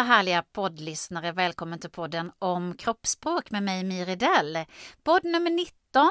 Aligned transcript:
alla 0.00 0.08
härliga 0.08 0.42
poddlyssnare. 0.42 1.32
Välkommen 1.32 1.78
till 1.78 1.90
podden 1.90 2.32
om 2.38 2.76
kroppsspråk 2.76 3.50
med 3.50 3.62
mig 3.62 3.84
Miri 3.84 4.16
Dell. 4.16 4.58
Podd 5.02 5.24
nummer 5.24 5.50
19 5.50 6.10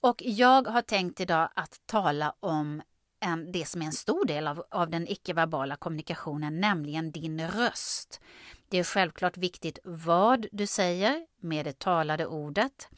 och 0.00 0.22
jag 0.24 0.68
har 0.68 0.82
tänkt 0.82 1.20
idag 1.20 1.48
att 1.54 1.80
tala 1.86 2.34
om 2.40 2.82
en, 3.24 3.52
det 3.52 3.68
som 3.68 3.82
är 3.82 3.86
en 3.86 3.92
stor 3.92 4.24
del 4.24 4.46
av, 4.48 4.64
av 4.70 4.90
den 4.90 5.08
icke-verbala 5.08 5.76
kommunikationen, 5.76 6.60
nämligen 6.60 7.10
din 7.12 7.48
röst. 7.48 8.20
Det 8.68 8.78
är 8.78 8.84
självklart 8.84 9.36
viktigt 9.36 9.78
vad 9.84 10.46
du 10.52 10.66
säger 10.66 11.26
med 11.40 11.66
det 11.66 11.78
talade 11.78 12.26
ordet. 12.26 12.88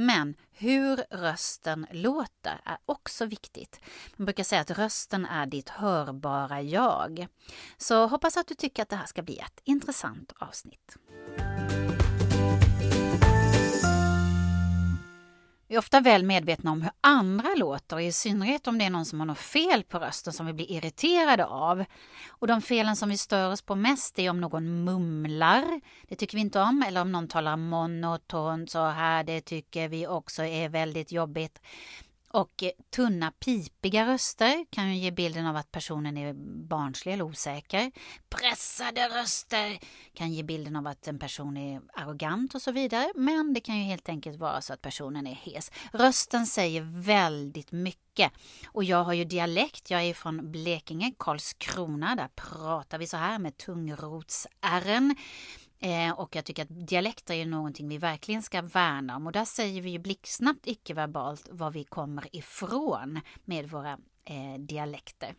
Men 0.00 0.34
hur 0.52 0.96
rösten 1.10 1.86
låter 1.90 2.60
är 2.64 2.78
också 2.86 3.26
viktigt. 3.26 3.80
Man 4.16 4.24
brukar 4.24 4.44
säga 4.44 4.60
att 4.60 4.70
rösten 4.70 5.26
är 5.26 5.46
ditt 5.46 5.68
hörbara 5.68 6.62
jag. 6.62 7.26
Så 7.76 8.06
hoppas 8.06 8.36
att 8.36 8.46
du 8.46 8.54
tycker 8.54 8.82
att 8.82 8.88
det 8.88 8.96
här 8.96 9.06
ska 9.06 9.22
bli 9.22 9.38
ett 9.38 9.60
intressant 9.64 10.32
avsnitt. 10.38 10.96
Vi 15.70 15.76
är 15.76 15.78
ofta 15.78 16.00
väl 16.00 16.24
medvetna 16.24 16.70
om 16.70 16.82
hur 16.82 16.90
andra 17.00 17.54
låter, 17.56 18.00
i 18.00 18.12
synnerhet 18.12 18.66
om 18.66 18.78
det 18.78 18.84
är 18.84 18.90
någon 18.90 19.04
som 19.04 19.20
har 19.20 19.26
något 19.26 19.38
fel 19.38 19.84
på 19.84 19.98
rösten 19.98 20.32
som 20.32 20.46
vi 20.46 20.52
blir 20.52 20.70
irriterade 20.70 21.46
av. 21.46 21.84
Och 22.28 22.46
de 22.46 22.62
felen 22.62 22.96
som 22.96 23.08
vi 23.08 23.16
stör 23.16 23.52
oss 23.52 23.62
på 23.62 23.74
mest 23.74 24.18
är 24.18 24.30
om 24.30 24.40
någon 24.40 24.84
mumlar, 24.84 25.80
det 26.08 26.16
tycker 26.16 26.36
vi 26.36 26.40
inte 26.40 26.60
om, 26.60 26.84
eller 26.86 27.00
om 27.00 27.12
någon 27.12 27.28
talar 27.28 27.56
monotont 27.56 28.70
så 28.70 28.86
här, 28.86 29.24
det 29.24 29.40
tycker 29.40 29.88
vi 29.88 30.06
också 30.06 30.44
är 30.44 30.68
väldigt 30.68 31.12
jobbigt. 31.12 31.60
Och 32.32 32.62
eh, 32.62 32.70
tunna 32.90 33.30
pipiga 33.30 34.06
röster 34.06 34.64
kan 34.70 34.88
ju 34.88 34.96
ge 34.96 35.10
bilden 35.10 35.46
av 35.46 35.56
att 35.56 35.72
personen 35.72 36.16
är 36.16 36.32
barnslig 36.68 37.12
eller 37.12 37.24
osäker. 37.24 37.92
Pressade 38.28 39.08
röster 39.08 39.78
kan 40.14 40.32
ge 40.32 40.42
bilden 40.42 40.76
av 40.76 40.86
att 40.86 41.08
en 41.08 41.18
person 41.18 41.56
är 41.56 41.80
arrogant 41.94 42.54
och 42.54 42.62
så 42.62 42.72
vidare. 42.72 43.12
Men 43.14 43.54
det 43.54 43.60
kan 43.60 43.78
ju 43.78 43.84
helt 43.84 44.08
enkelt 44.08 44.38
vara 44.38 44.60
så 44.60 44.72
att 44.72 44.82
personen 44.82 45.26
är 45.26 45.34
hes. 45.34 45.70
Rösten 45.92 46.46
säger 46.46 47.02
väldigt 47.02 47.72
mycket. 47.72 48.32
Och 48.66 48.84
jag 48.84 49.04
har 49.04 49.12
ju 49.12 49.24
dialekt, 49.24 49.90
jag 49.90 50.02
är 50.02 50.14
från 50.14 50.52
Blekinge, 50.52 51.12
Karlskrona. 51.18 52.16
Där 52.16 52.28
pratar 52.34 52.98
vi 52.98 53.06
så 53.06 53.16
här 53.16 53.38
med 53.38 53.56
tungrotsärren. 53.56 55.16
Eh, 55.80 56.10
och 56.10 56.36
jag 56.36 56.44
tycker 56.44 56.62
att 56.62 56.86
dialekter 56.88 57.34
är 57.34 57.46
någonting 57.46 57.88
vi 57.88 57.98
verkligen 57.98 58.42
ska 58.42 58.62
värna 58.62 59.16
om 59.16 59.26
och 59.26 59.32
där 59.32 59.44
säger 59.44 59.82
vi 59.82 59.90
ju 59.90 59.98
blixtsnabbt 59.98 60.66
icke-verbalt 60.66 61.48
var 61.50 61.70
vi 61.70 61.84
kommer 61.84 62.36
ifrån 62.36 63.20
med 63.44 63.70
våra 63.70 63.92
eh, 64.24 64.58
dialekter. 64.58 65.34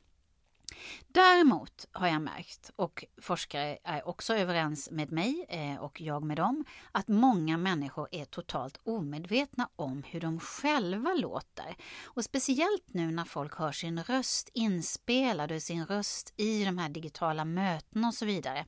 Däremot 1.08 1.86
har 1.92 2.08
jag 2.08 2.22
märkt, 2.22 2.72
och 2.76 3.06
forskare 3.22 3.78
är 3.84 4.08
också 4.08 4.36
överens 4.36 4.92
med 4.92 5.12
mig 5.12 5.46
eh, 5.50 5.84
och 5.84 6.02
jag 6.02 6.24
med 6.24 6.38
dem, 6.38 6.66
att 6.92 7.08
många 7.08 7.58
människor 7.58 8.08
är 8.12 8.26
totalt 8.26 8.80
omedvetna 8.84 9.70
om 9.76 10.04
hur 10.04 10.20
de 10.20 10.40
själva 10.40 11.14
låter. 11.14 11.76
Och 12.04 12.24
speciellt 12.24 12.94
nu 12.94 13.12
när 13.12 13.26
folk 13.26 13.56
hör 13.56 13.72
sin 13.72 14.04
röst 14.04 14.50
inspelad 14.54 15.52
och 15.52 15.62
sin 15.62 15.86
röst 15.86 16.34
i 16.38 16.66
de 16.66 16.78
här 16.78 16.90
digitala 16.90 17.46
mötena 17.46 18.08
och 18.08 18.14
så 18.14 18.26
vidare, 18.26 18.66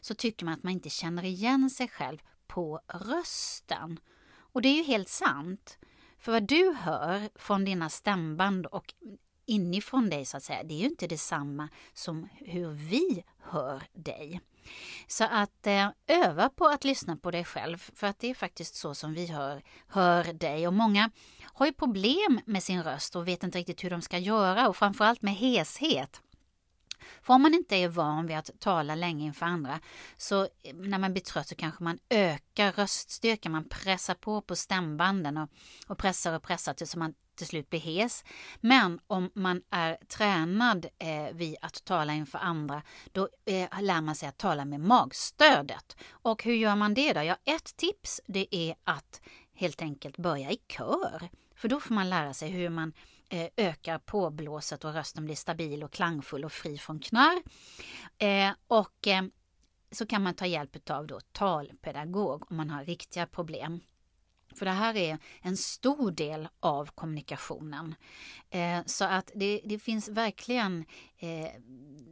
så 0.00 0.14
tycker 0.14 0.44
man 0.44 0.54
att 0.54 0.62
man 0.62 0.72
inte 0.72 0.90
känner 0.90 1.24
igen 1.24 1.70
sig 1.70 1.88
själv 1.88 2.18
på 2.46 2.80
rösten. 2.88 4.00
Och 4.36 4.62
det 4.62 4.68
är 4.68 4.76
ju 4.76 4.82
helt 4.82 5.08
sant. 5.08 5.78
För 6.18 6.32
vad 6.32 6.42
du 6.42 6.74
hör 6.78 7.28
från 7.34 7.64
dina 7.64 7.88
stämband 7.88 8.66
och 8.66 8.94
inifrån 9.46 10.10
dig 10.10 10.24
så 10.24 10.36
att 10.36 10.42
säga, 10.42 10.62
det 10.62 10.74
är 10.74 10.78
ju 10.78 10.86
inte 10.86 11.06
detsamma 11.06 11.68
som 11.94 12.28
hur 12.34 12.70
vi 12.70 13.24
hör 13.42 13.82
dig. 13.92 14.40
Så 15.06 15.24
att 15.24 15.66
eh, 15.66 15.88
öva 16.06 16.48
på 16.48 16.66
att 16.66 16.84
lyssna 16.84 17.16
på 17.16 17.30
dig 17.30 17.44
själv 17.44 17.78
för 17.94 18.06
att 18.06 18.18
det 18.18 18.30
är 18.30 18.34
faktiskt 18.34 18.74
så 18.74 18.94
som 18.94 19.14
vi 19.14 19.26
hör, 19.26 19.62
hör 19.88 20.32
dig. 20.32 20.66
Och 20.66 20.72
många 20.72 21.10
har 21.42 21.66
ju 21.66 21.72
problem 21.72 22.40
med 22.44 22.62
sin 22.62 22.82
röst 22.82 23.16
och 23.16 23.28
vet 23.28 23.42
inte 23.42 23.58
riktigt 23.58 23.84
hur 23.84 23.90
de 23.90 24.02
ska 24.02 24.18
göra 24.18 24.68
och 24.68 24.76
framförallt 24.76 25.22
med 25.22 25.34
heshet. 25.34 26.20
För 27.22 27.34
om 27.34 27.42
man 27.42 27.54
inte 27.54 27.76
är 27.76 27.88
van 27.88 28.26
vid 28.26 28.36
att 28.36 28.50
tala 28.60 28.94
länge 28.94 29.24
inför 29.24 29.46
andra 29.46 29.80
så 30.16 30.42
eh, 30.42 30.74
när 30.74 30.98
man 30.98 31.12
blir 31.12 31.22
trött 31.22 31.48
så 31.48 31.54
kanske 31.54 31.84
man 31.84 31.98
ökar 32.10 32.72
röststyrkan, 32.72 33.52
man 33.52 33.68
pressar 33.68 34.14
på 34.14 34.40
på 34.40 34.56
stämbanden 34.56 35.36
och, 35.36 35.48
och 35.86 35.98
pressar 35.98 36.32
och 36.32 36.42
pressar 36.42 36.74
tills 36.74 36.96
man 36.96 37.14
till 37.36 37.46
slut 37.46 37.70
blir 37.70 37.80
hes. 37.80 38.24
Men 38.60 39.00
om 39.06 39.30
man 39.34 39.62
är 39.70 39.96
tränad 40.08 40.86
eh, 40.98 41.32
vid 41.32 41.56
att 41.60 41.84
tala 41.84 42.14
inför 42.14 42.38
andra, 42.38 42.82
då 43.12 43.28
eh, 43.44 43.82
lär 43.82 44.00
man 44.00 44.14
sig 44.14 44.28
att 44.28 44.38
tala 44.38 44.64
med 44.64 44.80
magstödet. 44.80 45.96
Och 46.10 46.44
hur 46.44 46.54
gör 46.54 46.76
man 46.76 46.94
det 46.94 47.12
då? 47.12 47.22
Ja, 47.22 47.36
ett 47.44 47.76
tips 47.76 48.20
det 48.26 48.54
är 48.54 48.74
att 48.84 49.20
helt 49.54 49.82
enkelt 49.82 50.16
börja 50.16 50.50
i 50.50 50.56
kör. 50.68 51.28
För 51.56 51.68
då 51.68 51.80
får 51.80 51.94
man 51.94 52.10
lära 52.10 52.34
sig 52.34 52.50
hur 52.50 52.68
man 52.68 52.92
eh, 53.28 53.48
ökar 53.56 53.98
påblåset 53.98 54.84
och 54.84 54.94
rösten 54.94 55.24
blir 55.24 55.34
stabil 55.34 55.84
och 55.84 55.92
klangfull 55.92 56.44
och 56.44 56.52
fri 56.52 56.78
från 56.78 57.00
knarr. 57.00 57.42
Eh, 58.18 58.52
och 58.66 59.06
eh, 59.06 59.24
så 59.90 60.06
kan 60.06 60.22
man 60.22 60.34
ta 60.34 60.46
hjälp 60.46 60.90
av 60.90 61.06
då 61.06 61.20
talpedagog 61.32 62.50
om 62.50 62.56
man 62.56 62.70
har 62.70 62.84
riktiga 62.84 63.26
problem. 63.26 63.80
För 64.54 64.66
det 64.66 64.72
här 64.72 64.96
är 64.96 65.18
en 65.40 65.56
stor 65.56 66.10
del 66.10 66.48
av 66.60 66.90
kommunikationen. 66.94 67.94
Eh, 68.50 68.80
så 68.86 69.04
att 69.04 69.30
det, 69.34 69.60
det 69.64 69.78
finns 69.78 70.08
verkligen, 70.08 70.84
eh, 71.18 71.50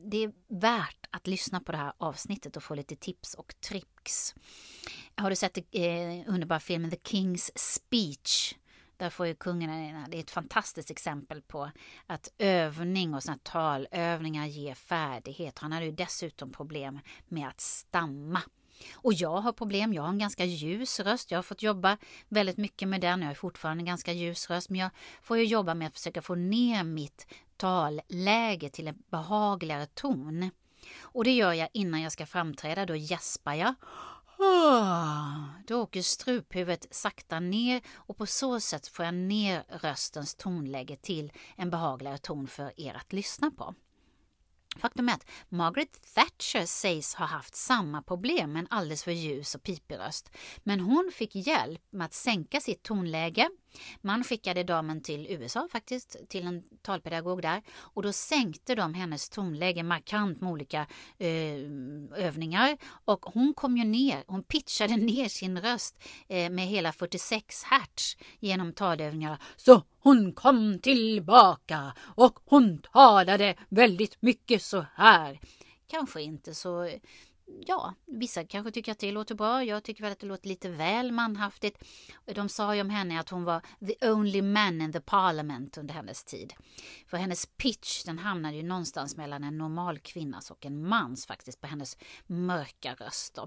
det 0.04 0.24
är 0.24 0.32
värt 0.48 1.06
att 1.10 1.26
lyssna 1.26 1.60
på 1.60 1.72
det 1.72 1.78
här 1.78 1.92
avsnittet 1.98 2.56
och 2.56 2.62
få 2.62 2.74
lite 2.74 2.96
tips 2.96 3.34
och 3.34 3.54
tricks. 3.60 4.34
Har 5.14 5.30
du 5.30 5.36
sett 5.36 5.58
eh, 5.58 5.64
underbara 6.26 6.60
filmen 6.60 6.90
The 6.90 6.96
King's 6.96 7.50
Speech? 7.54 8.54
Där 8.96 9.10
får 9.10 9.26
ju 9.26 9.34
kungen, 9.34 10.04
det 10.10 10.16
är 10.16 10.20
ett 10.20 10.30
fantastiskt 10.30 10.90
exempel 10.90 11.42
på 11.42 11.70
att 12.06 12.32
övning 12.38 13.14
och 13.14 13.22
såna 13.22 13.38
talövningar 13.42 14.46
ger 14.46 14.74
färdighet. 14.74 15.58
Han 15.58 15.72
hade 15.72 15.86
ju 15.86 15.92
dessutom 15.92 16.52
problem 16.52 17.00
med 17.28 17.48
att 17.48 17.60
stamma. 17.60 18.42
Och 18.94 19.12
jag 19.12 19.40
har 19.40 19.52
problem, 19.52 19.92
jag 19.92 20.02
har 20.02 20.08
en 20.08 20.18
ganska 20.18 20.44
ljus 20.44 21.00
röst. 21.00 21.30
Jag 21.30 21.38
har 21.38 21.42
fått 21.42 21.62
jobba 21.62 21.98
väldigt 22.28 22.56
mycket 22.56 22.88
med 22.88 23.00
den. 23.00 23.22
Jag 23.22 23.30
är 23.30 23.34
fortfarande 23.34 23.80
en 23.80 23.86
ganska 23.86 24.12
ljus 24.12 24.50
röst, 24.50 24.70
men 24.70 24.80
jag 24.80 24.90
får 25.22 25.38
ju 25.38 25.44
jobba 25.44 25.74
med 25.74 25.88
att 25.88 25.94
försöka 25.94 26.22
få 26.22 26.34
ner 26.34 26.84
mitt 26.84 27.26
talläge 27.56 28.70
till 28.70 28.88
en 28.88 29.02
behagligare 29.10 29.86
ton. 29.86 30.50
Och 31.00 31.24
det 31.24 31.32
gör 31.32 31.52
jag 31.52 31.68
innan 31.72 32.02
jag 32.02 32.12
ska 32.12 32.26
framträda, 32.26 32.86
då 32.86 32.96
gäspar 32.96 33.54
jag. 33.54 33.74
Då 35.66 35.82
åker 35.82 36.02
struphuvudet 36.02 36.86
sakta 36.90 37.40
ner 37.40 37.80
och 37.94 38.16
på 38.16 38.26
så 38.26 38.60
sätt 38.60 38.86
får 38.86 39.04
jag 39.04 39.14
ner 39.14 39.64
röstens 39.68 40.34
tonläge 40.34 40.96
till 40.96 41.32
en 41.56 41.70
behagligare 41.70 42.18
ton 42.18 42.46
för 42.46 42.80
er 42.80 42.94
att 42.94 43.12
lyssna 43.12 43.50
på. 43.50 43.74
Faktum 44.76 45.08
är 45.08 45.12
att 45.12 45.26
Margaret 45.48 46.14
Thatcher 46.14 46.66
sägs 46.66 47.14
ha 47.14 47.26
haft 47.26 47.54
samma 47.54 48.02
problem 48.02 48.52
med 48.52 48.60
en 48.60 48.66
alldeles 48.70 49.04
för 49.04 49.10
ljus 49.10 49.54
och 49.54 49.62
pipig 49.62 49.98
röst. 49.98 50.30
Men 50.62 50.80
hon 50.80 51.10
fick 51.14 51.34
hjälp 51.34 51.82
med 51.90 52.04
att 52.04 52.14
sänka 52.14 52.60
sitt 52.60 52.82
tonläge. 52.82 53.48
Man 54.00 54.24
skickade 54.24 54.64
damen 54.64 55.02
till 55.02 55.26
USA 55.30 55.68
faktiskt, 55.72 56.16
till 56.28 56.46
en 56.46 56.62
talpedagog 56.82 57.42
där. 57.42 57.62
Och 57.78 58.02
då 58.02 58.12
sänkte 58.12 58.74
de 58.74 58.94
hennes 58.94 59.28
tonläge 59.28 59.82
markant 59.82 60.40
med 60.40 60.52
olika 60.52 60.86
eh, 61.18 61.56
övningar. 62.16 62.76
Och 63.04 63.26
hon 63.26 63.54
kom 63.54 63.76
ju 63.76 63.84
ner, 63.84 64.24
hon 64.26 64.42
pitchade 64.42 64.96
ner 64.96 65.28
sin 65.28 65.60
röst 65.60 66.02
eh, 66.28 66.50
med 66.50 66.66
hela 66.66 66.92
46 66.92 67.64
hertz 67.64 68.16
genom 68.40 68.72
talövningar. 68.72 69.38
Så 69.56 69.82
hon 69.98 70.32
kom 70.32 70.78
tillbaka 70.78 71.92
och 71.98 72.38
hon 72.44 72.78
talade 72.78 73.54
väldigt 73.68 74.22
mycket 74.22 74.62
så 74.62 74.86
här. 74.94 75.40
Kanske 75.86 76.22
inte 76.22 76.54
så 76.54 76.88
ja, 77.60 77.94
vissa 78.06 78.44
kanske 78.44 78.70
tycker 78.70 78.92
att 78.92 78.98
det 78.98 79.12
låter 79.12 79.34
bra. 79.34 79.64
Jag 79.64 79.82
tycker 79.82 80.02
väl 80.02 80.12
att 80.12 80.18
det 80.18 80.26
låter 80.26 80.48
lite 80.48 80.68
väl 80.68 81.12
manhaftigt. 81.12 81.84
De 82.34 82.48
sa 82.48 82.74
ju 82.74 82.80
om 82.80 82.90
henne 82.90 83.20
att 83.20 83.28
hon 83.28 83.44
var 83.44 83.62
the 83.86 84.10
only 84.10 84.42
man 84.42 84.80
in 84.80 84.92
the 84.92 85.00
parliament 85.00 85.78
under 85.78 85.94
hennes 85.94 86.24
tid. 86.24 86.54
För 87.06 87.16
hennes 87.16 87.46
pitch, 87.46 88.04
den 88.04 88.18
hamnade 88.18 88.56
ju 88.56 88.62
någonstans 88.62 89.16
mellan 89.16 89.44
en 89.44 89.58
normal 89.58 89.98
kvinnas 89.98 90.50
och 90.50 90.66
en 90.66 90.88
mans 90.88 91.26
faktiskt 91.26 91.60
på 91.60 91.66
hennes 91.66 91.98
mörka 92.26 92.94
röst. 92.94 93.38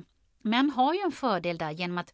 Män 0.42 0.69
har 0.69 0.94
ju 0.94 1.00
en 1.00 1.12
fördel 1.12 1.57
där 1.57 1.72
genom 1.72 1.98
att 1.98 2.13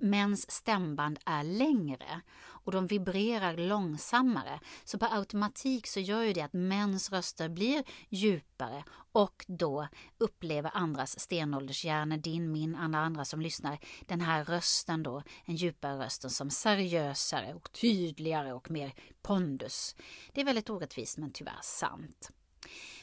mäns 0.00 0.50
stämband 0.50 1.18
är 1.26 1.42
längre 1.42 2.20
och 2.42 2.72
de 2.72 2.86
vibrerar 2.86 3.56
långsammare. 3.56 4.60
Så 4.84 4.98
på 4.98 5.06
automatik 5.06 5.86
så 5.86 6.00
gör 6.00 6.22
ju 6.22 6.32
det 6.32 6.40
att 6.40 6.52
mäns 6.52 7.12
röster 7.12 7.48
blir 7.48 7.84
djupare 8.08 8.84
och 9.12 9.44
då 9.48 9.88
upplever 10.18 10.70
andras 10.74 11.20
stenåldershjärnor, 11.20 12.16
din, 12.16 12.52
min, 12.52 12.76
alla 12.76 12.98
andra 12.98 13.24
som 13.24 13.40
lyssnar, 13.40 13.78
den 14.06 14.20
här 14.20 14.44
rösten 14.44 15.02
då, 15.02 15.22
en 15.44 15.56
djupare 15.56 16.04
rösten 16.04 16.30
som 16.30 16.50
seriösare 16.50 17.54
och 17.54 17.72
tydligare 17.72 18.52
och 18.52 18.70
mer 18.70 18.94
pondus. 19.22 19.96
Det 20.32 20.40
är 20.40 20.44
väldigt 20.44 20.70
orättvist 20.70 21.18
men 21.18 21.32
tyvärr 21.32 21.60
sant. 21.62 22.30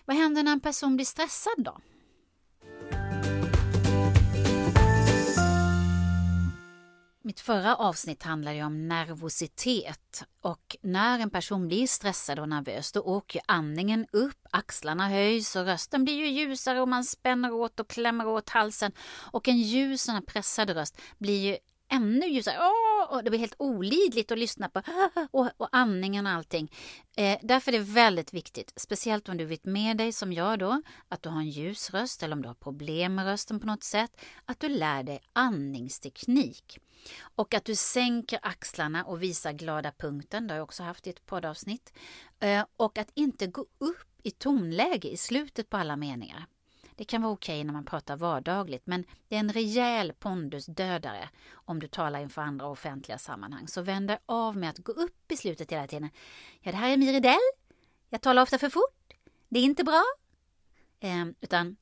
Vad 0.05 0.17
händer 0.17 0.43
när 0.43 0.51
en 0.51 0.59
person 0.59 0.95
blir 0.95 1.05
stressad 1.05 1.55
då? 1.57 1.77
Mitt 7.27 7.39
förra 7.39 7.75
avsnitt 7.75 8.23
handlade 8.23 8.63
om 8.63 8.87
nervositet. 8.87 10.23
Och 10.41 10.75
när 10.81 11.19
en 11.19 11.29
person 11.29 11.67
blir 11.67 11.87
stressad 11.87 12.39
och 12.39 12.49
nervös 12.49 12.91
då 12.91 13.01
åker 13.01 13.41
andningen 13.45 14.07
upp, 14.11 14.47
axlarna 14.51 15.09
höjs 15.09 15.55
och 15.55 15.65
rösten 15.65 16.03
blir 16.03 16.13
ju 16.13 16.27
ljusare 16.27 16.81
och 16.81 16.87
man 16.87 17.03
spänner 17.03 17.53
åt 17.53 17.79
och 17.79 17.87
klämmer 17.87 18.27
åt 18.27 18.49
halsen. 18.49 18.91
Och 19.31 19.47
en 19.47 19.57
ljus 19.57 20.09
och 20.09 20.25
pressad 20.27 20.69
röst 20.69 21.01
blir 21.17 21.51
ju 21.51 21.57
ännu 21.89 22.27
ljusare. 22.27 22.57
Åh, 22.59 23.15
och 23.15 23.23
det 23.23 23.29
blir 23.29 23.39
helt 23.39 23.55
olidligt 23.57 24.31
att 24.31 24.37
lyssna 24.37 24.69
på 24.69 24.81
och, 25.31 25.49
och 25.57 25.69
andningen 25.71 26.27
och 26.27 26.31
allting. 26.31 26.71
Eh, 27.17 27.39
därför 27.41 27.73
är 27.73 27.77
det 27.77 27.83
väldigt 27.83 28.33
viktigt, 28.33 28.73
speciellt 28.75 29.29
om 29.29 29.37
du 29.37 29.45
vet 29.45 29.65
med 29.65 29.97
dig 29.97 30.11
som 30.11 30.33
jag 30.33 30.59
då, 30.59 30.81
att 31.07 31.23
du 31.23 31.29
har 31.29 31.39
en 31.39 31.49
ljus 31.49 31.89
röst 31.89 32.23
eller 32.23 32.35
om 32.35 32.41
du 32.41 32.47
har 32.47 32.55
problem 32.55 33.15
med 33.15 33.25
rösten 33.25 33.59
på 33.59 33.67
något 33.67 33.83
sätt, 33.83 34.11
att 34.45 34.59
du 34.59 34.69
lär 34.69 35.03
dig 35.03 35.19
andningsteknik. 35.33 36.79
Och 37.19 37.53
att 37.53 37.65
du 37.65 37.75
sänker 37.75 38.39
axlarna 38.41 39.03
och 39.03 39.23
visar 39.23 39.51
glada 39.51 39.91
punkten, 39.97 40.47
det 40.47 40.53
har 40.53 40.57
jag 40.57 40.63
också 40.63 40.83
haft 40.83 41.07
i 41.07 41.09
ett 41.09 41.25
poddavsnitt. 41.25 41.93
Eh, 42.39 42.65
och 42.77 42.97
att 42.97 43.11
inte 43.13 43.47
gå 43.47 43.61
upp 43.77 44.07
i 44.23 44.31
tonläge 44.31 45.09
i 45.09 45.17
slutet 45.17 45.69
på 45.69 45.77
alla 45.77 45.95
meningar. 45.95 46.45
Det 46.97 47.05
kan 47.05 47.21
vara 47.21 47.33
okej 47.33 47.63
när 47.63 47.73
man 47.73 47.85
pratar 47.85 48.17
vardagligt 48.17 48.87
men 48.87 49.05
det 49.27 49.35
är 49.35 49.39
en 49.39 49.53
rejäl 49.53 50.13
pondusdödare 50.13 51.29
om 51.53 51.79
du 51.79 51.87
talar 51.87 52.19
inför 52.19 52.41
andra 52.41 52.67
offentliga 52.67 53.17
sammanhang. 53.17 53.67
Så 53.67 53.81
vänd 53.81 54.07
dig 54.07 54.17
av 54.25 54.57
med 54.57 54.69
att 54.69 54.77
gå 54.77 54.91
upp 54.91 55.31
i 55.31 55.37
slutet 55.37 55.71
hela 55.71 55.87
tiden. 55.87 56.09
Ja, 56.61 56.71
det 56.71 56.77
här 56.77 56.93
är 56.93 56.97
Miridell. 56.97 57.39
Jag 58.09 58.21
talar 58.21 58.41
ofta 58.41 58.57
för 58.57 58.69
fort. 58.69 59.13
Det 59.49 59.59
är 59.59 59.63
inte 59.63 59.83
bra. 59.83 60.03
Eh, 60.99 61.25
utan, 61.41 61.77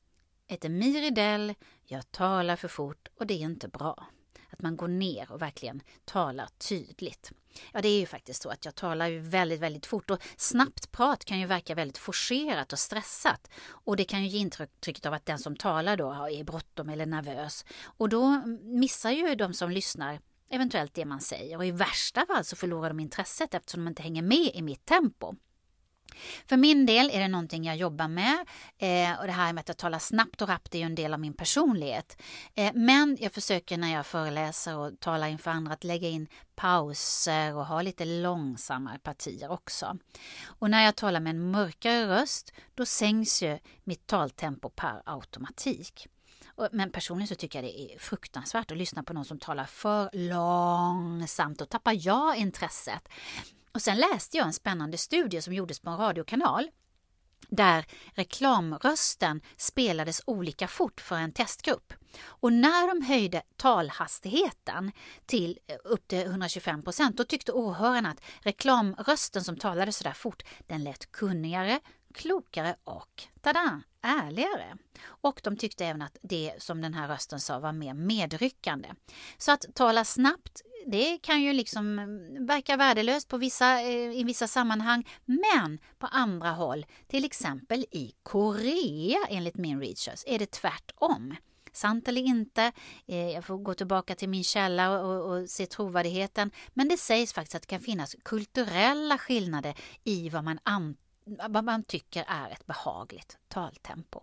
heter 0.46 0.68
Miridell. 0.68 1.54
Jag 1.84 2.12
talar 2.12 2.56
för 2.56 2.68
fort 2.68 3.08
och 3.18 3.26
det 3.26 3.34
är 3.34 3.38
inte 3.38 3.68
bra. 3.68 4.06
Att 4.50 4.62
man 4.62 4.76
går 4.76 4.88
ner 4.88 5.32
och 5.32 5.42
verkligen 5.42 5.82
talar 6.04 6.48
tydligt. 6.58 7.32
Ja, 7.72 7.80
det 7.82 7.88
är 7.88 8.00
ju 8.00 8.06
faktiskt 8.06 8.42
så 8.42 8.48
att 8.48 8.64
jag 8.64 8.74
talar 8.74 9.06
ju 9.06 9.18
väldigt, 9.18 9.60
väldigt 9.60 9.86
fort 9.86 10.10
och 10.10 10.22
snabbt 10.36 10.92
prat 10.92 11.24
kan 11.24 11.40
ju 11.40 11.46
verka 11.46 11.74
väldigt 11.74 11.98
forcerat 11.98 12.72
och 12.72 12.78
stressat. 12.78 13.50
Och 13.68 13.96
det 13.96 14.04
kan 14.04 14.22
ju 14.22 14.28
ge 14.28 14.38
intrycket 14.38 15.06
av 15.06 15.14
att 15.14 15.26
den 15.26 15.38
som 15.38 15.56
talar 15.56 15.96
då 15.96 16.10
är 16.12 16.44
bråttom 16.44 16.88
eller 16.88 17.06
nervös. 17.06 17.64
Och 17.84 18.08
då 18.08 18.42
missar 18.62 19.10
ju 19.10 19.34
de 19.34 19.54
som 19.54 19.70
lyssnar 19.70 20.20
eventuellt 20.50 20.94
det 20.94 21.04
man 21.04 21.20
säger 21.20 21.56
och 21.56 21.66
i 21.66 21.70
värsta 21.70 22.26
fall 22.26 22.44
så 22.44 22.56
förlorar 22.56 22.88
de 22.88 23.00
intresset 23.00 23.54
eftersom 23.54 23.84
de 23.84 23.88
inte 23.88 24.02
hänger 24.02 24.22
med 24.22 24.50
i 24.54 24.62
mitt 24.62 24.86
tempo. 24.86 25.34
För 26.46 26.56
min 26.56 26.86
del 26.86 27.10
är 27.10 27.20
det 27.20 27.28
någonting 27.28 27.64
jag 27.64 27.76
jobbar 27.76 28.08
med 28.08 28.46
eh, 28.78 29.20
och 29.20 29.26
det 29.26 29.32
här 29.32 29.52
med 29.52 29.60
att 29.60 29.68
jag 29.68 29.76
talar 29.76 29.98
snabbt 29.98 30.42
och 30.42 30.48
rappt 30.48 30.74
är 30.74 30.78
ju 30.78 30.84
en 30.84 30.94
del 30.94 31.14
av 31.14 31.20
min 31.20 31.34
personlighet. 31.34 32.22
Eh, 32.54 32.72
men 32.74 33.16
jag 33.20 33.32
försöker 33.32 33.76
när 33.76 33.92
jag 33.92 34.06
föreläser 34.06 34.76
och 34.76 35.00
talar 35.00 35.28
inför 35.28 35.50
andra 35.50 35.72
att 35.72 35.84
lägga 35.84 36.08
in 36.08 36.28
pauser 36.56 37.56
och 37.56 37.66
ha 37.66 37.82
lite 37.82 38.04
långsammare 38.04 38.98
partier 38.98 39.50
också. 39.50 39.98
Och 40.44 40.70
när 40.70 40.84
jag 40.84 40.96
talar 40.96 41.20
med 41.20 41.30
en 41.30 41.50
mörkare 41.50 42.06
röst 42.06 42.52
då 42.74 42.86
sänks 42.86 43.42
ju 43.42 43.58
mitt 43.84 44.06
taltempo 44.06 44.68
per 44.68 45.02
automatik. 45.04 46.08
Men 46.72 46.92
personligen 46.92 47.28
så 47.28 47.34
tycker 47.34 47.62
jag 47.62 47.64
det 47.64 47.80
är 47.80 47.98
fruktansvärt 47.98 48.70
att 48.70 48.76
lyssna 48.76 49.02
på 49.02 49.12
någon 49.12 49.24
som 49.24 49.38
talar 49.38 49.64
för 49.64 50.10
långsamt. 50.12 51.58
Då 51.58 51.64
tappar 51.64 51.96
jag 52.06 52.36
intresset. 52.36 53.08
Och 53.76 53.82
sen 53.82 53.96
läste 53.96 54.36
jag 54.36 54.46
en 54.46 54.52
spännande 54.52 54.98
studie 54.98 55.42
som 55.42 55.54
gjordes 55.54 55.80
på 55.80 55.90
en 55.90 55.96
radiokanal 55.96 56.70
där 57.48 57.86
reklamrösten 58.14 59.40
spelades 59.56 60.22
olika 60.26 60.68
fort 60.68 61.00
för 61.00 61.16
en 61.16 61.32
testgrupp. 61.32 61.92
Och 62.22 62.52
när 62.52 62.88
de 62.88 63.06
höjde 63.06 63.42
talhastigheten 63.56 64.92
till 65.26 65.58
eh, 65.66 65.76
upp 65.84 66.08
till 66.08 66.18
125 66.18 66.82
procent, 66.82 67.16
då 67.16 67.24
tyckte 67.24 67.52
åhörarna 67.52 68.10
att 68.10 68.20
reklamrösten 68.40 69.44
som 69.44 69.56
talade 69.56 69.92
så 69.92 70.04
där 70.04 70.12
fort, 70.12 70.42
den 70.66 70.84
lät 70.84 71.12
kunnigare, 71.12 71.80
klokare 72.16 72.76
och 72.84 73.22
tada, 73.40 73.82
ärligare. 74.02 74.76
Och 75.04 75.40
de 75.44 75.56
tyckte 75.56 75.86
även 75.86 76.02
att 76.02 76.16
det 76.22 76.52
som 76.58 76.80
den 76.80 76.94
här 76.94 77.08
rösten 77.08 77.40
sa 77.40 77.58
var 77.58 77.72
mer 77.72 77.94
medryckande. 77.94 78.88
Så 79.38 79.52
att 79.52 79.64
tala 79.74 80.04
snabbt, 80.04 80.62
det 80.86 81.18
kan 81.18 81.42
ju 81.42 81.52
liksom 81.52 81.98
mm, 81.98 82.46
verka 82.46 82.76
värdelöst 82.76 83.28
på 83.28 83.36
vissa, 83.36 83.80
eh, 83.80 84.20
i 84.20 84.24
vissa 84.24 84.46
sammanhang, 84.46 85.08
men 85.24 85.78
på 85.98 86.06
andra 86.06 86.50
håll, 86.50 86.86
till 87.08 87.24
exempel 87.24 87.86
i 87.90 88.14
Korea 88.22 89.18
enligt 89.28 89.56
min 89.56 89.80
research, 89.80 90.24
är 90.26 90.38
det 90.38 90.50
tvärtom. 90.50 91.36
Sant 91.72 92.08
eller 92.08 92.20
inte, 92.22 92.72
eh, 93.06 93.30
jag 93.30 93.44
får 93.44 93.58
gå 93.58 93.74
tillbaka 93.74 94.14
till 94.14 94.28
min 94.28 94.44
källa 94.44 95.00
och, 95.00 95.30
och, 95.30 95.50
se 95.50 95.66
trovärdigheten, 95.66 96.50
men 96.74 96.88
det 96.88 96.96
sägs 96.96 97.32
faktiskt 97.32 97.54
att 97.54 97.62
det 97.62 97.68
kan 97.68 97.80
finnas 97.80 98.16
kulturella 98.24 99.18
skillnader 99.18 99.74
i 100.04 100.28
vad 100.28 100.44
man 100.44 100.58
antar 100.62 101.05
vad 101.26 101.64
man 101.64 101.82
tycker 101.82 102.24
är 102.28 102.50
ett 102.50 102.66
behagligt 102.66 103.38
taltempo. 103.48 104.22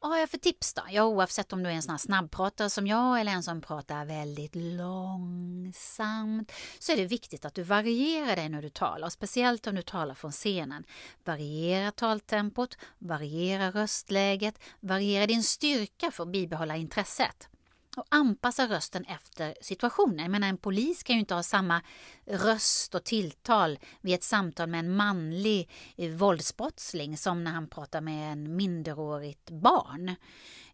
Vad 0.00 0.10
har 0.10 0.18
jag 0.18 0.30
för 0.30 0.38
tips 0.38 0.74
då? 0.74 0.82
Ja, 0.90 1.04
oavsett 1.04 1.52
om 1.52 1.62
du 1.62 1.70
är 1.70 1.74
en 1.74 1.82
sån 1.82 1.90
här 1.90 1.98
snabbpratare 1.98 2.70
som 2.70 2.86
jag 2.86 3.20
eller 3.20 3.32
en 3.32 3.42
som 3.42 3.60
pratar 3.60 4.04
väldigt 4.04 4.54
långsamt 4.54 6.52
så 6.78 6.92
är 6.92 6.96
det 6.96 7.06
viktigt 7.06 7.44
att 7.44 7.54
du 7.54 7.62
varierar 7.62 8.36
dig 8.36 8.48
när 8.48 8.62
du 8.62 8.70
talar, 8.70 9.06
och 9.06 9.12
speciellt 9.12 9.66
om 9.66 9.74
du 9.74 9.82
talar 9.82 10.14
från 10.14 10.32
scenen. 10.32 10.84
Variera 11.24 11.90
taltempot, 11.90 12.78
variera 12.98 13.70
röstläget, 13.70 14.58
variera 14.80 15.26
din 15.26 15.42
styrka 15.42 16.10
för 16.10 16.22
att 16.22 16.32
bibehålla 16.32 16.76
intresset 16.76 17.48
och 17.96 18.06
anpassa 18.08 18.68
rösten 18.68 19.04
efter 19.04 19.54
situationen. 19.60 20.18
Jag 20.18 20.30
menar, 20.30 20.48
en 20.48 20.56
polis 20.56 21.02
kan 21.02 21.16
ju 21.16 21.20
inte 21.20 21.34
ha 21.34 21.42
samma 21.42 21.82
röst 22.26 22.94
och 22.94 23.04
tilltal 23.04 23.78
vid 24.00 24.14
ett 24.14 24.22
samtal 24.22 24.68
med 24.68 24.80
en 24.80 24.96
manlig 24.96 25.70
eh, 25.96 26.10
våldsbrottsling 26.10 27.16
som 27.16 27.44
när 27.44 27.50
han 27.50 27.68
pratar 27.68 28.00
med 28.00 28.32
en 28.32 28.56
minderårigt 28.56 29.50
barn. 29.50 30.08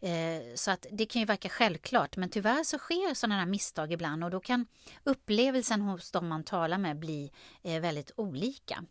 Eh, 0.01 0.55
så 0.55 0.71
att 0.71 0.87
det 0.93 1.07
kan 1.07 1.21
ju 1.21 1.27
verka 1.27 1.49
självklart 1.49 2.17
men 2.17 2.29
tyvärr 2.29 2.65
så 2.65 2.79
sker 2.79 3.15
sådana 3.15 3.39
här 3.39 3.47
misstag 3.47 3.93
ibland 3.93 4.25
och 4.25 4.31
då 4.31 4.41
kan 4.41 4.67
upplevelsen 5.05 5.81
hos 5.81 6.11
de 6.11 6.29
man 6.29 6.45
talar 6.45 6.79
med 6.79 6.99
bli 6.99 7.33
eh, 7.63 7.81
väldigt 7.81 8.11
olika. 8.17 8.85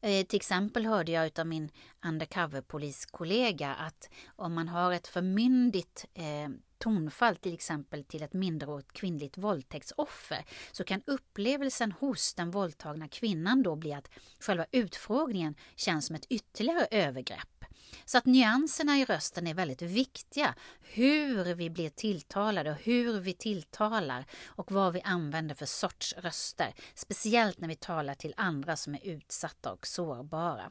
Eh, 0.00 0.26
till 0.26 0.36
exempel 0.36 0.86
hörde 0.86 1.12
jag 1.12 1.40
av 1.40 1.46
min 1.46 1.70
undercover-poliskollega 2.04 3.74
att 3.74 4.10
om 4.36 4.54
man 4.54 4.68
har 4.68 4.92
ett 4.92 5.06
förmyndigt 5.06 6.04
eh, 6.14 6.48
tonfall 6.78 7.36
till 7.36 7.54
exempel 7.54 8.04
till 8.04 8.22
ett 8.22 8.32
minderårigt 8.32 8.92
kvinnligt 8.92 9.38
våldtäktsoffer 9.38 10.44
så 10.72 10.84
kan 10.84 11.02
upplevelsen 11.06 11.92
hos 11.92 12.34
den 12.34 12.50
våldtagna 12.50 13.08
kvinnan 13.08 13.62
då 13.62 13.76
bli 13.76 13.92
att 13.92 14.10
själva 14.40 14.66
utfrågningen 14.72 15.54
känns 15.76 16.06
som 16.06 16.16
ett 16.16 16.26
ytterligare 16.28 16.86
övergrepp. 16.90 17.55
Så 18.04 18.18
att 18.18 18.26
nyanserna 18.26 18.98
i 18.98 19.04
rösten 19.04 19.46
är 19.46 19.54
väldigt 19.54 19.82
viktiga. 19.82 20.54
Hur 20.80 21.54
vi 21.54 21.70
blir 21.70 21.90
tilltalade 21.90 22.70
och 22.70 22.76
hur 22.76 23.20
vi 23.20 23.32
tilltalar 23.32 24.24
och 24.46 24.72
vad 24.72 24.92
vi 24.92 25.02
använder 25.02 25.54
för 25.54 25.66
sorts 25.66 26.14
röster. 26.16 26.74
Speciellt 26.94 27.60
när 27.60 27.68
vi 27.68 27.76
talar 27.76 28.14
till 28.14 28.34
andra 28.36 28.76
som 28.76 28.94
är 28.94 29.06
utsatta 29.06 29.72
och 29.72 29.86
sårbara. 29.86 30.70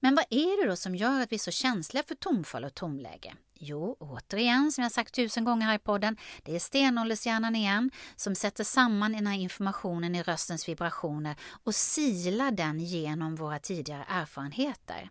Men 0.00 0.14
vad 0.14 0.24
är 0.30 0.62
det 0.62 0.68
då 0.68 0.76
som 0.76 0.94
gör 0.94 1.20
att 1.20 1.32
vi 1.32 1.36
är 1.36 1.38
så 1.38 1.50
känsliga 1.50 2.02
för 2.02 2.14
tonfall 2.14 2.64
och 2.64 2.74
tomläge? 2.74 3.34
Jo, 3.54 3.96
återigen, 4.00 4.72
som 4.72 4.82
jag 4.82 4.92
sagt 4.92 5.14
tusen 5.14 5.44
gånger 5.44 5.66
här 5.66 5.74
i 5.74 5.78
podden, 5.78 6.16
det 6.42 6.54
är 6.54 6.58
stenåldershjärnan 6.58 7.56
igen 7.56 7.90
som 8.16 8.34
sätter 8.34 8.64
samman 8.64 9.12
den 9.12 9.26
här 9.26 9.36
informationen 9.36 10.14
i 10.14 10.22
röstens 10.22 10.68
vibrationer 10.68 11.36
och 11.64 11.74
silar 11.74 12.50
den 12.50 12.80
genom 12.80 13.36
våra 13.36 13.58
tidigare 13.58 14.04
erfarenheter. 14.08 15.10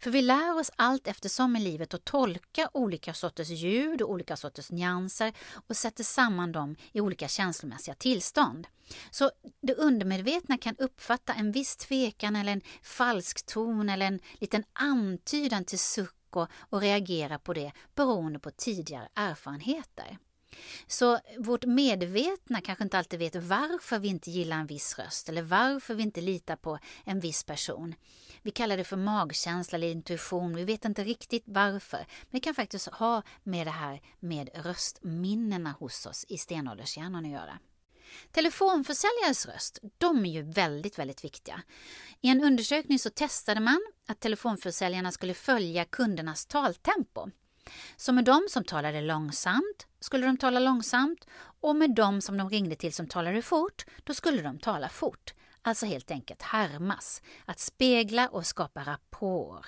För 0.00 0.10
vi 0.10 0.22
lär 0.22 0.58
oss 0.58 0.70
allt 0.76 1.06
eftersom 1.06 1.56
i 1.56 1.60
livet 1.60 1.94
att 1.94 2.04
tolka 2.04 2.70
olika 2.72 3.14
sorters 3.14 3.48
ljud 3.48 4.02
och 4.02 4.10
olika 4.10 4.36
sorters 4.36 4.70
nyanser 4.70 5.32
och 5.66 5.76
sätter 5.76 6.04
samman 6.04 6.52
dem 6.52 6.76
i 6.92 7.00
olika 7.00 7.28
känslomässiga 7.28 7.94
tillstånd. 7.94 8.66
Så 9.10 9.30
det 9.60 9.74
undermedvetna 9.74 10.58
kan 10.58 10.76
uppfatta 10.76 11.34
en 11.34 11.52
viss 11.52 11.76
tvekan 11.76 12.36
eller 12.36 12.52
en 12.52 12.62
falsk 12.82 13.46
ton 13.46 13.88
eller 13.88 14.06
en 14.06 14.20
liten 14.34 14.64
antydan 14.72 15.64
till 15.64 15.78
suck 15.78 16.36
och, 16.36 16.48
och 16.70 16.80
reagera 16.80 17.38
på 17.38 17.52
det 17.52 17.72
beroende 17.94 18.38
på 18.38 18.50
tidigare 18.50 19.08
erfarenheter. 19.14 20.18
Så 20.86 21.18
vårt 21.38 21.64
medvetna 21.64 22.60
kanske 22.60 22.84
inte 22.84 22.98
alltid 22.98 23.18
vet 23.18 23.36
varför 23.36 23.98
vi 23.98 24.08
inte 24.08 24.30
gillar 24.30 24.56
en 24.56 24.66
viss 24.66 24.98
röst 24.98 25.28
eller 25.28 25.42
varför 25.42 25.94
vi 25.94 26.02
inte 26.02 26.20
litar 26.20 26.56
på 26.56 26.78
en 27.04 27.20
viss 27.20 27.44
person. 27.44 27.94
Vi 28.42 28.50
kallar 28.50 28.76
det 28.76 28.84
för 28.84 28.96
magkänsla 28.96 29.76
eller 29.76 29.88
intuition. 29.88 30.56
Vi 30.56 30.64
vet 30.64 30.84
inte 30.84 31.04
riktigt 31.04 31.44
varför. 31.46 31.98
Men 31.98 32.30
det 32.30 32.40
kan 32.40 32.54
faktiskt 32.54 32.86
ha 32.86 33.22
med 33.42 33.66
det 33.66 33.70
här 33.70 34.02
med 34.20 34.50
röstminnena 34.54 35.70
hos 35.70 36.06
oss 36.06 36.24
i 36.28 36.38
stenåldershjärnan 36.38 37.24
att 37.24 37.30
göra. 37.30 37.58
Telefonförsäljares 38.30 39.46
röst, 39.46 39.78
de 39.98 40.26
är 40.26 40.30
ju 40.30 40.42
väldigt, 40.42 40.98
väldigt 40.98 41.24
viktiga. 41.24 41.62
I 42.20 42.28
en 42.28 42.44
undersökning 42.44 42.98
så 42.98 43.10
testade 43.10 43.60
man 43.60 43.80
att 44.08 44.20
telefonförsäljarna 44.20 45.12
skulle 45.12 45.34
följa 45.34 45.84
kundernas 45.84 46.46
taltempo. 46.46 47.30
Så 47.96 48.12
med 48.12 48.24
de 48.24 48.46
som 48.48 48.64
talade 48.64 49.00
långsamt 49.00 49.86
skulle 50.00 50.26
de 50.26 50.36
tala 50.36 50.58
långsamt 50.58 51.26
och 51.60 51.76
med 51.76 51.94
de 51.94 52.20
som 52.20 52.36
de 52.36 52.50
ringde 52.50 52.76
till 52.76 52.92
som 52.92 53.08
talade 53.08 53.42
fort, 53.42 53.84
då 54.04 54.14
skulle 54.14 54.42
de 54.42 54.58
tala 54.58 54.88
fort. 54.88 55.34
Alltså 55.62 55.86
helt 55.86 56.10
enkelt 56.10 56.42
härmas, 56.42 57.22
att 57.44 57.60
spegla 57.60 58.28
och 58.28 58.46
skapa 58.46 58.80
rapport. 58.80 59.66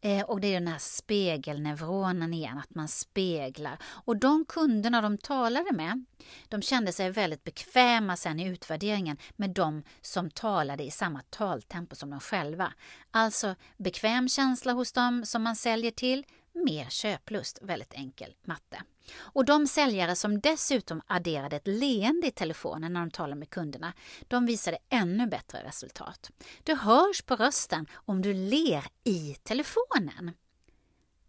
Eh, 0.00 0.22
och 0.22 0.40
det 0.40 0.46
är 0.46 0.60
den 0.60 0.68
här 0.68 0.78
spegelneuronen 0.78 2.34
igen, 2.34 2.58
att 2.58 2.74
man 2.74 2.88
speglar. 2.88 3.78
Och 3.84 4.16
de 4.16 4.44
kunderna 4.44 5.00
de 5.00 5.18
talade 5.18 5.72
med, 5.72 6.04
de 6.48 6.62
kände 6.62 6.92
sig 6.92 7.10
väldigt 7.10 7.44
bekväma 7.44 8.16
sen 8.16 8.40
i 8.40 8.48
utvärderingen 8.48 9.16
med 9.36 9.50
de 9.50 9.82
som 10.00 10.30
talade 10.30 10.84
i 10.84 10.90
samma 10.90 11.22
taltempo 11.30 11.96
som 11.96 12.10
de 12.10 12.20
själva. 12.20 12.72
Alltså 13.10 13.54
bekväm 13.76 14.28
känsla 14.28 14.72
hos 14.72 14.92
dem 14.92 15.26
som 15.26 15.42
man 15.42 15.56
säljer 15.56 15.90
till, 15.90 16.24
mer 16.54 16.88
köplust, 16.88 17.58
väldigt 17.62 17.94
enkel 17.94 18.34
matte. 18.44 18.82
Och 19.14 19.44
de 19.44 19.66
säljare 19.66 20.16
som 20.16 20.40
dessutom 20.40 21.02
adderade 21.06 21.56
ett 21.56 21.66
leende 21.66 22.26
i 22.26 22.30
telefonen 22.30 22.92
när 22.92 23.00
de 23.00 23.10
talade 23.10 23.34
med 23.34 23.50
kunderna, 23.50 23.92
de 24.28 24.46
visade 24.46 24.78
ännu 24.88 25.26
bättre 25.26 25.62
resultat. 25.64 26.30
Du 26.62 26.74
hörs 26.74 27.22
på 27.22 27.36
rösten 27.36 27.86
om 27.92 28.22
du 28.22 28.34
ler 28.34 28.84
i 29.04 29.36
telefonen. 29.42 30.30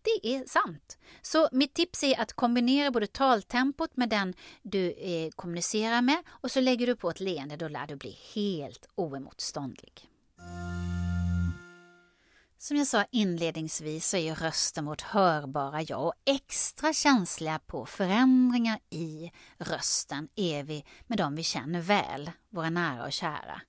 Det 0.02 0.36
är 0.36 0.46
sant. 0.48 0.98
Så 1.22 1.50
mitt 1.52 1.74
tips 1.74 2.04
är 2.04 2.20
att 2.20 2.34
kombinera 2.34 2.92
både 2.92 3.08
taltempot 3.08 3.98
med 3.98 4.10
den 4.10 4.34
du 4.62 4.92
eh, 4.92 5.30
kommunicerar 5.36 6.02
med 6.02 6.24
och 6.28 6.52
så 6.52 6.60
lägger 6.62 6.88
du 6.88 6.96
på 6.96 7.10
ett 7.10 7.20
leende, 7.20 7.56
då 7.56 7.68
lär 7.68 7.88
du 7.88 7.96
bli 7.96 8.18
helt 8.34 8.88
oemotståndlig. 8.96 10.10
Som 12.64 12.78
jag 12.78 12.88
sa 12.88 13.06
inledningsvis 13.12 14.10
så 14.10 14.18
är 14.18 14.22
ju 14.22 14.34
rösten 14.34 14.86
vårt 14.86 15.02
hörbara 15.02 15.82
jag 15.82 16.06
och 16.06 16.14
extra 16.26 16.94
känsliga 16.94 17.60
på 17.60 17.86
förändringar 17.86 18.80
i 18.90 19.32
rösten 19.58 20.28
är 20.36 20.64
vi 20.64 20.86
med 21.08 21.18
dem 21.18 21.36
vi 21.36 21.44
känner 21.44 21.82
väl, 21.82 22.32
våra 22.50 22.70
nära 22.70 23.06
och 23.06 23.12
kära. 23.12 23.62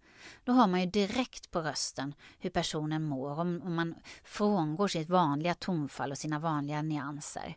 Då 0.44 0.52
har 0.52 0.66
man 0.66 0.80
ju 0.80 0.86
direkt 0.86 1.50
på 1.50 1.60
rösten 1.60 2.14
hur 2.38 2.50
personen 2.50 3.04
mår 3.04 3.40
om, 3.40 3.74
man 3.74 3.94
frångår 4.24 4.88
sitt 4.88 5.08
vanliga 5.08 5.54
tonfall 5.54 6.10
och 6.10 6.18
sina 6.18 6.38
vanliga 6.38 6.82
nyanser. 6.82 7.56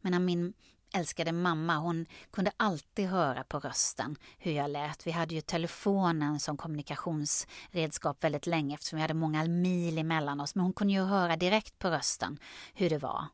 Men 0.00 0.24
min 0.24 0.52
älskade 0.94 1.32
mamma, 1.32 1.76
hon 1.76 2.06
kunde 2.30 2.52
alltid 2.56 3.08
höra 3.08 3.44
på 3.44 3.58
rösten 3.58 4.16
hur 4.38 4.52
jag 4.52 4.70
lät. 4.70 5.06
Vi 5.06 5.10
hade 5.10 5.34
ju 5.34 5.40
telefonen 5.40 6.40
som 6.40 6.56
kommunikationsredskap 6.56 8.24
väldigt 8.24 8.46
länge 8.46 8.74
eftersom 8.74 8.96
vi 8.96 9.00
hade 9.00 9.14
många 9.14 9.44
mil 9.44 9.98
emellan 9.98 10.40
oss. 10.40 10.54
Men 10.54 10.64
hon 10.64 10.72
kunde 10.72 10.92
ju 10.92 11.02
höra 11.02 11.36
direkt 11.36 11.78
på 11.78 11.88
rösten 11.90 12.38
hur 12.74 12.90
det 12.90 12.98
var. 12.98 13.26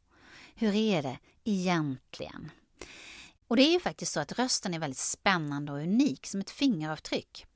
Hur 0.54 0.74
är 0.74 1.02
det 1.02 1.18
egentligen? 1.44 2.50
Och 3.48 3.56
det 3.56 3.62
är 3.62 3.72
ju 3.72 3.80
faktiskt 3.80 4.12
så 4.12 4.20
att 4.20 4.38
rösten 4.38 4.74
är 4.74 4.78
väldigt 4.78 4.98
spännande 4.98 5.72
och 5.72 5.78
unik 5.78 6.26
som 6.26 6.40
ett 6.40 6.50
fingeravtryck. 6.50 7.46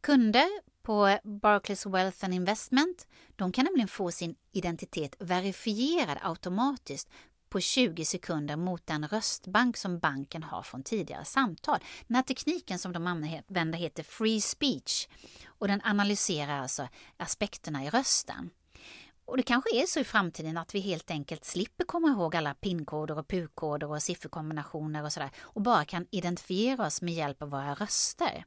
Kunder 0.00 0.48
på 0.82 1.18
Barclays 1.24 1.86
Wealth 1.86 2.24
and 2.24 2.34
Investment, 2.34 3.06
de 3.36 3.52
kan 3.52 3.64
nämligen 3.64 3.88
få 3.88 4.10
sin 4.10 4.34
identitet 4.52 5.16
verifierad 5.18 6.18
automatiskt 6.22 7.08
på 7.56 7.60
20 7.60 8.04
sekunder 8.04 8.56
mot 8.56 8.86
den 8.86 9.08
röstbank 9.08 9.76
som 9.76 9.98
banken 9.98 10.42
har 10.42 10.62
från 10.62 10.82
tidigare 10.82 11.24
samtal. 11.24 11.78
Den 12.06 12.14
här 12.14 12.22
tekniken 12.22 12.78
som 12.78 12.92
de 12.92 13.06
använder 13.06 13.78
heter 13.78 14.02
Free 14.02 14.40
Speech 14.40 15.08
och 15.46 15.68
den 15.68 15.80
analyserar 15.84 16.58
alltså 16.58 16.88
aspekterna 17.16 17.84
i 17.84 17.90
rösten. 17.90 18.50
Och 19.24 19.36
det 19.36 19.42
kanske 19.42 19.82
är 19.82 19.86
så 19.86 20.00
i 20.00 20.04
framtiden 20.04 20.56
att 20.56 20.74
vi 20.74 20.80
helt 20.80 21.10
enkelt 21.10 21.44
slipper 21.44 21.84
komma 21.84 22.08
ihåg 22.08 22.36
alla 22.36 22.54
pinkoder 22.54 23.18
och 23.18 23.28
pukoder 23.28 23.90
och 23.90 24.02
sifferkombinationer 24.02 25.04
och 25.04 25.12
sådär 25.12 25.30
och 25.38 25.62
bara 25.62 25.84
kan 25.84 26.06
identifiera 26.10 26.86
oss 26.86 27.02
med 27.02 27.14
hjälp 27.14 27.42
av 27.42 27.50
våra 27.50 27.74
röster. 27.74 28.44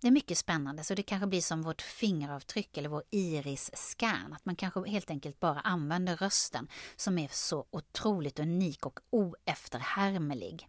Det 0.00 0.06
är 0.06 0.12
mycket 0.12 0.38
spännande, 0.38 0.84
så 0.84 0.94
det 0.94 1.02
kanske 1.02 1.26
blir 1.26 1.40
som 1.40 1.62
vårt 1.62 1.82
fingeravtryck 1.82 2.76
eller 2.76 2.88
vår 2.88 3.02
iris-scan. 3.10 4.32
Att 4.32 4.44
man 4.44 4.56
kanske 4.56 4.90
helt 4.90 5.10
enkelt 5.10 5.40
bara 5.40 5.60
använder 5.60 6.16
rösten 6.16 6.68
som 6.96 7.18
är 7.18 7.28
så 7.32 7.66
otroligt 7.70 8.38
unik 8.38 8.86
och 8.86 9.00
oefterhärmlig. 9.10 10.68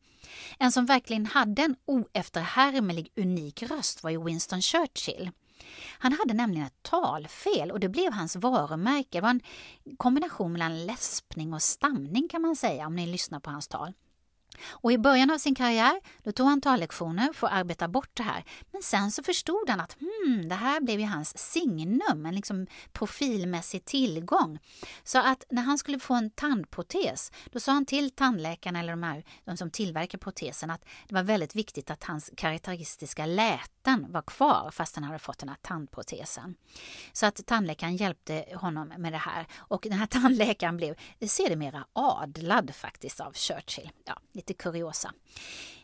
En 0.59 0.71
som 0.71 0.85
verkligen 0.85 1.25
hade 1.25 1.61
en 1.61 1.75
oefterhärmlig 1.85 3.11
unik 3.15 3.63
röst 3.63 4.03
var 4.03 4.09
ju 4.09 4.23
Winston 4.23 4.61
Churchill. 4.61 5.31
Han 6.00 6.13
hade 6.13 6.33
nämligen 6.33 6.67
ett 6.67 6.83
talfel 6.83 7.71
och 7.71 7.79
det 7.79 7.89
blev 7.89 8.13
hans 8.13 8.35
varumärke. 8.35 9.17
Det 9.17 9.21
var 9.21 9.29
en 9.29 9.41
kombination 9.97 10.53
mellan 10.53 10.85
läspning 10.85 11.53
och 11.53 11.61
stamning 11.61 12.27
kan 12.27 12.41
man 12.41 12.55
säga 12.55 12.88
om 12.88 12.95
ni 12.95 13.07
lyssnar 13.07 13.39
på 13.39 13.50
hans 13.50 13.67
tal. 13.67 13.93
Och 14.70 14.91
i 14.91 14.98
början 14.98 15.31
av 15.31 15.38
sin 15.38 15.55
karriär 15.55 16.01
då 16.24 16.31
tog 16.31 16.48
han 16.48 16.62
tallektioner 16.62 17.34
för 17.34 17.48
att 17.48 17.53
arbeta 17.53 17.88
bort 17.88 18.10
det 18.13 18.24
här. 18.24 18.43
Men 18.72 18.81
sen 18.81 19.12
så 19.12 19.24
förstod 19.24 19.70
han 19.70 19.79
att 19.79 19.98
hmm, 20.00 20.50
det 20.50 20.55
här 20.55 20.81
blev 20.81 21.00
ju 21.00 21.05
hans 21.05 21.38
signum, 21.38 22.25
en 22.25 22.36
liksom 22.36 22.67
profilmässig 22.91 23.86
tillgång. 23.86 24.60
Så 25.03 25.20
att 25.20 25.43
när 25.50 25.62
han 25.62 25.77
skulle 25.77 26.00
få 26.00 26.13
en 26.13 26.29
tandprotes, 26.29 27.31
då 27.51 27.60
sa 27.60 27.72
han 27.72 27.86
till 27.86 28.12
tandläkaren 28.12 28.75
eller 28.75 28.93
de, 28.93 29.03
här, 29.03 29.24
de 29.46 29.58
som 29.58 29.72
tillverkar 29.72 30.17
protesen 30.17 30.72
att 30.72 30.86
det 31.08 31.15
var 31.15 31.24
väldigt 31.24 31.55
viktigt 31.55 31.91
att 31.91 32.03
hans 32.03 32.31
karaktäristiska 32.38 33.25
läten 33.25 34.12
var 34.12 34.22
kvar 34.22 34.70
fast 34.72 34.96
han 34.96 35.03
hade 35.03 35.20
fått 35.20 35.39
den 35.39 35.50
här 35.50 35.58
tandprotesen. 35.62 36.55
Så 37.13 37.25
att 37.25 37.46
tandläkaren 37.46 37.96
hjälpte 37.96 38.46
honom 38.55 38.93
med 38.98 39.13
det 39.13 39.17
här 39.17 39.48
och 39.58 39.81
den 39.89 40.00
här 40.00 40.05
tandläkaren 40.22 40.77
blev 40.77 40.96
sedermera 41.27 41.86
adlad 41.93 42.75
faktiskt 42.75 43.20
av 43.20 43.34
Churchill. 43.34 43.89
Ja, 44.05 44.17
lite 44.41 44.53
kuriosa. 44.53 45.13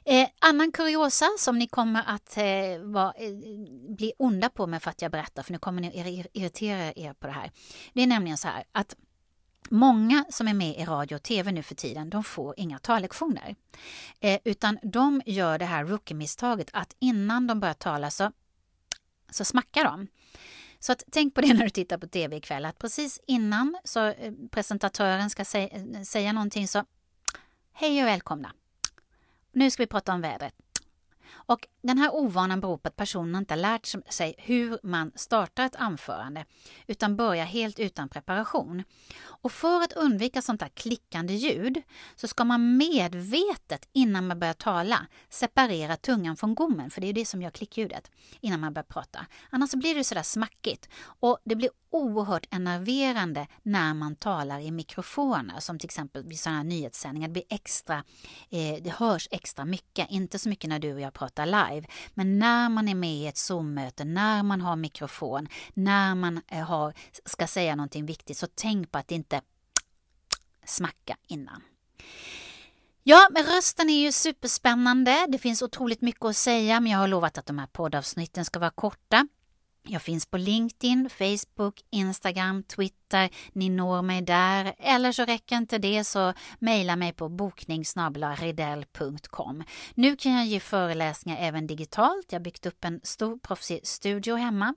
Eh, 0.05 0.27
annan 0.39 0.71
kuriosa 0.71 1.25
som 1.39 1.59
ni 1.59 1.67
kommer 1.67 2.03
att 2.07 2.37
eh, 2.37 2.79
va, 2.83 3.13
eh, 3.17 3.31
bli 3.95 4.13
onda 4.19 4.49
på 4.49 4.67
mig 4.67 4.79
för 4.79 4.89
att 4.89 5.01
jag 5.01 5.11
berättar, 5.11 5.43
för 5.43 5.51
nu 5.51 5.59
kommer 5.59 5.81
ni 5.81 6.25
irritera 6.33 6.93
er 6.95 7.13
på 7.13 7.27
det 7.27 7.33
här. 7.33 7.51
Det 7.93 8.01
är 8.01 8.07
nämligen 8.07 8.37
så 8.37 8.47
här 8.47 8.63
att 8.71 8.95
Många 9.69 10.25
som 10.29 10.47
är 10.47 10.53
med 10.53 10.79
i 10.79 10.85
radio 10.85 11.15
och 11.15 11.23
tv 11.23 11.51
nu 11.51 11.63
för 11.63 11.75
tiden, 11.75 12.09
de 12.09 12.23
får 12.23 12.53
inga 12.57 12.79
tallektioner. 12.79 13.55
Eh, 14.19 14.39
utan 14.43 14.79
de 14.83 15.21
gör 15.25 15.57
det 15.57 15.65
här 15.65 15.85
rookie-misstaget 15.85 16.69
att 16.73 16.95
innan 16.99 17.47
de 17.47 17.59
börjar 17.59 17.73
tala 17.73 18.11
så, 18.11 18.31
så 19.31 19.45
smackar 19.45 19.83
de. 19.83 20.07
Så 20.79 20.91
att, 20.91 21.03
tänk 21.11 21.35
på 21.35 21.41
det 21.41 21.53
när 21.53 21.63
du 21.63 21.69
tittar 21.69 21.97
på 21.97 22.07
tv 22.07 22.35
ikväll, 22.35 22.65
att 22.65 22.77
precis 22.77 23.19
innan 23.27 23.77
så 23.83 24.05
eh, 24.07 24.33
presentatören 24.51 25.29
ska 25.29 25.45
sä 25.45 25.69
säga 26.05 26.33
någonting 26.33 26.67
så 26.67 26.85
Hej 27.79 28.01
och 28.01 28.07
välkomna! 28.07 28.53
Nu 29.51 29.71
ska 29.71 29.83
vi 29.83 29.87
prata 29.87 30.13
om 30.13 30.21
vädret. 30.21 30.53
Och 31.29 31.67
den 31.87 31.97
här 31.97 32.15
ovanan 32.15 32.59
beror 32.59 32.77
på 32.77 32.87
att 32.87 32.95
personen 32.95 33.35
inte 33.35 33.55
lärt 33.55 33.85
sig 34.09 34.35
hur 34.37 34.79
man 34.83 35.11
startar 35.15 35.65
ett 35.65 35.75
anförande 35.75 36.45
utan 36.87 37.15
börjar 37.15 37.45
helt 37.45 37.79
utan 37.79 38.09
preparation. 38.09 38.83
Och 39.19 39.51
för 39.51 39.81
att 39.81 39.93
undvika 39.93 40.41
sånt 40.41 40.59
där 40.59 40.69
klickande 40.69 41.33
ljud 41.33 41.81
så 42.15 42.27
ska 42.27 42.43
man 42.43 42.77
medvetet 42.77 43.89
innan 43.93 44.27
man 44.27 44.39
börjar 44.39 44.53
tala 44.53 45.07
separera 45.29 45.95
tungan 45.95 46.37
från 46.37 46.55
gommen, 46.55 46.89
för 46.89 47.01
det 47.01 47.07
är 47.07 47.13
det 47.13 47.25
som 47.25 47.41
gör 47.41 47.49
klickljudet, 47.49 48.11
innan 48.41 48.59
man 48.59 48.73
börjar 48.73 48.83
prata. 48.83 49.25
Annars 49.49 49.71
blir 49.71 49.95
det 49.95 50.03
sådär 50.03 50.23
smackigt 50.23 50.89
och 51.19 51.37
det 51.43 51.55
blir 51.55 51.69
oerhört 51.89 52.47
enerverande 52.51 53.47
när 53.63 53.93
man 53.93 54.15
talar 54.15 54.59
i 54.59 54.71
mikrofoner 54.71 55.59
som 55.59 55.79
till 55.79 55.87
exempel 55.87 56.23
vid 56.23 56.39
sådana 56.39 56.57
här 56.57 56.63
nyhetssändningar. 56.65 57.27
Det 57.27 57.33
blir 57.33 57.43
extra, 57.49 58.03
eh, 58.49 58.83
det 58.83 58.93
hörs 58.97 59.27
extra 59.31 59.65
mycket, 59.65 60.11
inte 60.11 60.39
så 60.39 60.49
mycket 60.49 60.69
när 60.69 60.79
du 60.79 60.93
och 60.93 61.01
jag 61.01 61.13
pratar 61.13 61.45
live, 61.45 61.76
men 62.13 62.39
när 62.39 62.69
man 62.69 62.87
är 62.87 62.95
med 62.95 63.13
i 63.13 63.27
ett 63.27 63.37
Zoom-möte, 63.37 64.05
när 64.05 64.43
man 64.43 64.61
har 64.61 64.75
mikrofon, 64.75 65.47
när 65.73 66.15
man 66.15 66.41
eh, 66.47 66.63
har, 66.63 66.93
ska 67.25 67.47
säga 67.47 67.75
någonting 67.75 68.05
viktigt, 68.05 68.37
så 68.37 68.47
tänk 68.55 68.91
på 68.91 68.97
att 68.97 69.11
inte 69.11 69.41
smacka 70.65 71.17
innan. 71.27 71.61
Ja, 73.03 73.27
men 73.31 73.43
rösten 73.43 73.89
är 73.89 74.01
ju 74.01 74.11
superspännande. 74.11 75.25
Det 75.29 75.37
finns 75.37 75.61
otroligt 75.61 76.01
mycket 76.01 76.25
att 76.25 76.35
säga, 76.35 76.79
men 76.79 76.91
jag 76.91 76.99
har 76.99 77.07
lovat 77.07 77.37
att 77.37 77.45
de 77.45 77.59
här 77.59 77.67
poddavsnitten 77.67 78.45
ska 78.45 78.59
vara 78.59 78.69
korta. 78.69 79.27
Jag 79.89 80.01
finns 80.01 80.25
på 80.25 80.37
LinkedIn, 80.37 81.09
Facebook, 81.09 81.81
Instagram, 81.89 82.63
Twitter. 82.63 82.97
Ni 83.53 83.69
når 83.69 84.01
mig 84.01 84.21
där. 84.21 84.75
Eller 84.79 85.11
så 85.11 85.25
räcker 85.25 85.55
inte 85.55 85.77
det 85.77 86.03
så 86.03 86.33
mejla 86.59 86.95
mig 86.95 87.13
på 87.13 87.29
bokningssnabelaridell.com. 87.29 89.63
Nu 89.93 90.15
kan 90.15 90.31
jag 90.31 90.45
ge 90.45 90.59
föreläsningar 90.59 91.37
även 91.41 91.67
digitalt. 91.67 92.25
Jag 92.29 92.39
har 92.39 92.43
byggt 92.43 92.65
upp 92.65 92.85
en 92.85 92.99
stor 93.03 93.37
proffsig 93.37 93.87
studio 93.87 94.35
hemma 94.35 94.73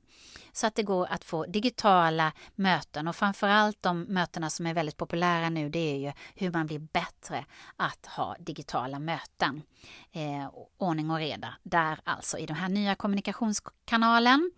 så 0.52 0.66
att 0.66 0.74
det 0.74 0.82
går 0.82 1.06
att 1.10 1.24
få 1.24 1.46
digitala 1.46 2.32
möten 2.54 3.08
och 3.08 3.16
framförallt 3.16 3.82
de 3.82 4.02
mötena 4.02 4.50
som 4.50 4.66
är 4.66 4.74
väldigt 4.74 4.96
populära 4.96 5.48
nu 5.48 5.68
det 5.68 5.78
är 5.78 5.96
ju 5.96 6.12
hur 6.34 6.50
man 6.50 6.66
blir 6.66 6.78
bättre 6.78 7.44
att 7.76 8.06
ha 8.06 8.36
digitala 8.38 8.98
möten. 8.98 9.62
Eh, 10.12 10.50
ordning 10.78 11.10
och 11.10 11.18
reda 11.18 11.54
där 11.62 12.00
alltså 12.04 12.38
i 12.38 12.46
den 12.46 12.56
här 12.56 12.68
nya 12.68 12.94
kommunikationskanalen. 12.94 14.50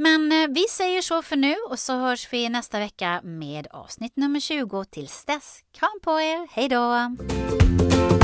Men 0.00 0.32
eh, 0.32 0.48
vi 0.48 0.64
säger 0.70 1.02
så 1.02 1.22
för 1.22 1.36
nu 1.36 1.54
och 1.70 1.78
så 1.78 1.92
hörs 1.92 2.32
vi 2.32 2.48
nästa 2.48 2.78
vecka 2.78 3.20
med 3.24 3.66
avsnitt 3.70 4.16
nummer 4.16 4.40
20. 4.40 4.84
Tills 4.84 5.24
dess, 5.24 5.60
kram 5.78 6.00
på 6.02 6.20
er, 6.20 6.48
hej 6.50 6.68
då! 6.68 8.17